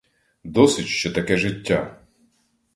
Досить, 0.43 0.87
що 0.87 1.11
таке 1.11 1.37
життя! 1.37 2.01